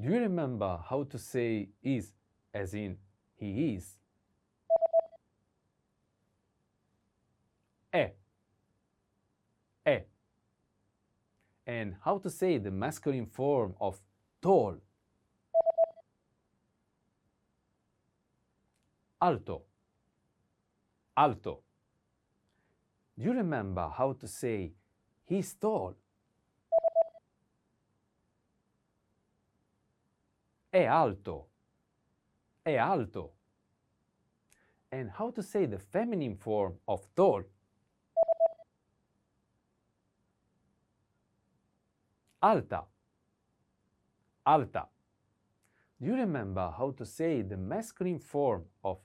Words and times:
Do 0.00 0.08
you 0.08 0.20
remember 0.20 0.78
how 0.88 1.02
to 1.04 1.18
say 1.18 1.70
is 1.82 2.12
as 2.54 2.72
in 2.72 2.96
he 3.34 3.74
is? 3.74 3.98
È. 7.92 8.12
È. 9.84 10.04
And 11.66 11.96
how 12.04 12.18
to 12.18 12.30
say 12.30 12.58
the 12.58 12.70
masculine 12.70 13.26
form 13.26 13.74
of 13.80 14.00
tall? 14.40 14.76
Alto. 19.20 19.62
Alto. 21.16 21.62
Do 23.18 23.24
you 23.24 23.32
remember 23.32 23.88
how 23.88 24.12
to 24.12 24.28
say 24.28 24.74
he's 25.24 25.54
tall? 25.54 25.96
È 30.78 30.84
alto. 30.84 31.48
È 32.62 32.76
alto. 32.76 33.34
And 34.90 35.10
how 35.10 35.32
to 35.32 35.42
say 35.42 35.66
the 35.66 35.76
feminine 35.76 36.36
form 36.36 36.78
of 36.84 37.04
tall? 37.14 37.42
Alta. 42.38 42.86
Alta. 44.44 44.88
Do 45.98 46.06
you 46.06 46.14
remember 46.14 46.72
how 46.78 46.92
to 46.92 47.04
say 47.04 47.42
the 47.42 47.56
masculine 47.56 48.20
form 48.20 48.64
of 48.84 49.00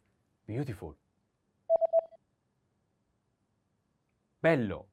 beautiful? 0.45 0.95
Bello. 4.39 4.85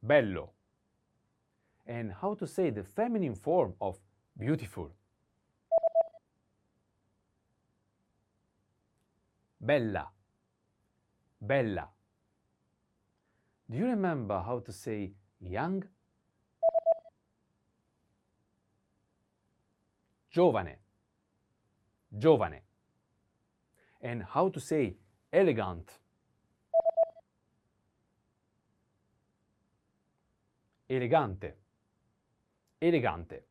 Bello. 0.00 0.54
And 1.84 2.12
how 2.12 2.32
to 2.32 2.46
say 2.46 2.70
the 2.70 2.82
feminine 2.82 3.34
form 3.34 3.74
of 3.78 3.98
beautiful? 4.38 4.90
Bella. 9.64 10.12
Bella. 11.40 11.88
Do 13.70 13.78
you 13.78 13.86
remember 13.86 14.42
how 14.44 14.58
to 14.58 14.70
say 14.70 15.14
young? 15.40 15.82
Giovane. 20.30 20.76
Giovane. 22.14 22.60
And 24.02 24.22
how 24.22 24.50
to 24.50 24.60
say 24.60 24.96
elegant? 25.32 25.90
Elegante. 30.90 31.54
Elegante. 32.82 33.44